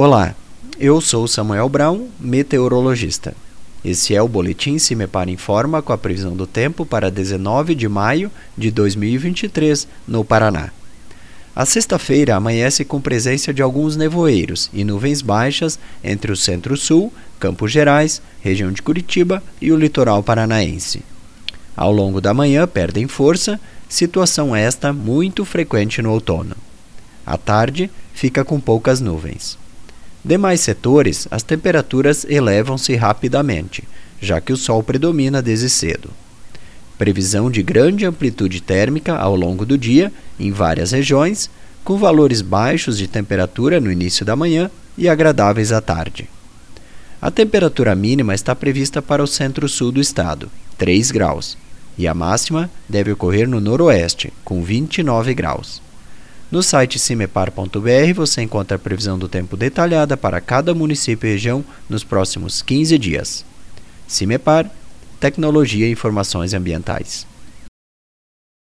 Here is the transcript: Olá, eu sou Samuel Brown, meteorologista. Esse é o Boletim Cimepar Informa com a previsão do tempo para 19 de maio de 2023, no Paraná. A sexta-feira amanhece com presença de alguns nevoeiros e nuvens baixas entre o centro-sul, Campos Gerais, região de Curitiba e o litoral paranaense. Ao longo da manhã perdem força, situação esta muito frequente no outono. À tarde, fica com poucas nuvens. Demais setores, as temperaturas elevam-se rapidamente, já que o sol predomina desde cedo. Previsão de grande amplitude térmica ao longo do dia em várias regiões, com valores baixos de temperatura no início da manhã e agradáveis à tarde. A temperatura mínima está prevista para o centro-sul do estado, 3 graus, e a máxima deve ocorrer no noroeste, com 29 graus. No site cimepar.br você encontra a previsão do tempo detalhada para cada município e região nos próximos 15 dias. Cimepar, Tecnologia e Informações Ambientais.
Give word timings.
Olá, 0.00 0.36
eu 0.78 1.00
sou 1.00 1.26
Samuel 1.26 1.68
Brown, 1.68 2.06
meteorologista. 2.20 3.34
Esse 3.84 4.14
é 4.14 4.22
o 4.22 4.28
Boletim 4.28 4.78
Cimepar 4.78 5.28
Informa 5.28 5.82
com 5.82 5.92
a 5.92 5.98
previsão 5.98 6.36
do 6.36 6.46
tempo 6.46 6.86
para 6.86 7.10
19 7.10 7.74
de 7.74 7.88
maio 7.88 8.30
de 8.56 8.70
2023, 8.70 9.88
no 10.06 10.24
Paraná. 10.24 10.70
A 11.52 11.66
sexta-feira 11.66 12.36
amanhece 12.36 12.84
com 12.84 13.00
presença 13.00 13.52
de 13.52 13.60
alguns 13.60 13.96
nevoeiros 13.96 14.70
e 14.72 14.84
nuvens 14.84 15.20
baixas 15.20 15.80
entre 16.04 16.30
o 16.30 16.36
centro-sul, 16.36 17.12
Campos 17.40 17.72
Gerais, 17.72 18.22
região 18.40 18.70
de 18.70 18.80
Curitiba 18.80 19.42
e 19.60 19.72
o 19.72 19.76
litoral 19.76 20.22
paranaense. 20.22 21.02
Ao 21.76 21.90
longo 21.90 22.20
da 22.20 22.32
manhã 22.32 22.68
perdem 22.68 23.08
força, 23.08 23.58
situação 23.88 24.54
esta 24.54 24.92
muito 24.92 25.44
frequente 25.44 26.00
no 26.00 26.12
outono. 26.12 26.54
À 27.26 27.36
tarde, 27.36 27.90
fica 28.14 28.44
com 28.44 28.60
poucas 28.60 29.00
nuvens. 29.00 29.58
Demais 30.24 30.60
setores, 30.60 31.28
as 31.30 31.42
temperaturas 31.42 32.26
elevam-se 32.28 32.94
rapidamente, 32.96 33.84
já 34.20 34.40
que 34.40 34.52
o 34.52 34.56
sol 34.56 34.82
predomina 34.82 35.40
desde 35.40 35.70
cedo. 35.70 36.10
Previsão 36.98 37.50
de 37.50 37.62
grande 37.62 38.04
amplitude 38.04 38.60
térmica 38.60 39.16
ao 39.16 39.36
longo 39.36 39.64
do 39.64 39.78
dia 39.78 40.12
em 40.38 40.50
várias 40.50 40.90
regiões, 40.90 41.48
com 41.84 41.96
valores 41.96 42.42
baixos 42.42 42.98
de 42.98 43.06
temperatura 43.06 43.80
no 43.80 43.90
início 43.90 44.26
da 44.26 44.34
manhã 44.34 44.70
e 44.96 45.08
agradáveis 45.08 45.70
à 45.70 45.80
tarde. 45.80 46.28
A 47.22 47.30
temperatura 47.30 47.94
mínima 47.94 48.34
está 48.34 48.54
prevista 48.54 49.00
para 49.00 49.22
o 49.22 49.26
centro-sul 49.26 49.92
do 49.92 50.00
estado, 50.00 50.50
3 50.76 51.10
graus, 51.12 51.56
e 51.96 52.06
a 52.06 52.14
máxima 52.14 52.70
deve 52.88 53.12
ocorrer 53.12 53.48
no 53.48 53.60
noroeste, 53.60 54.32
com 54.44 54.62
29 54.62 55.34
graus. 55.34 55.80
No 56.50 56.62
site 56.62 56.98
cimepar.br 56.98 58.14
você 58.14 58.40
encontra 58.40 58.76
a 58.76 58.80
previsão 58.80 59.18
do 59.18 59.28
tempo 59.28 59.54
detalhada 59.54 60.16
para 60.16 60.40
cada 60.40 60.74
município 60.74 61.28
e 61.28 61.32
região 61.32 61.62
nos 61.90 62.02
próximos 62.02 62.62
15 62.62 62.98
dias. 62.98 63.44
Cimepar, 64.06 64.70
Tecnologia 65.20 65.86
e 65.86 65.92
Informações 65.92 66.54
Ambientais. 66.54 67.26